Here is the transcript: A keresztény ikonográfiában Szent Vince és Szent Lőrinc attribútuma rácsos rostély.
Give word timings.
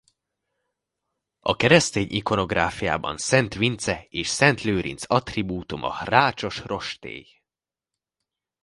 A 1.39 1.55
keresztény 1.55 2.07
ikonográfiában 2.09 3.17
Szent 3.17 3.53
Vince 3.53 4.05
és 4.09 4.27
Szent 4.27 4.61
Lőrinc 4.63 5.03
attribútuma 5.07 5.97
rácsos 6.03 6.59
rostély. 6.63 7.27